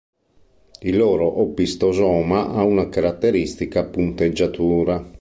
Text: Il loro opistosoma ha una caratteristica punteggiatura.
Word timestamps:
Il 0.81 0.97
loro 0.97 1.41
opistosoma 1.41 2.49
ha 2.49 2.63
una 2.63 2.89
caratteristica 2.89 3.85
punteggiatura. 3.85 5.07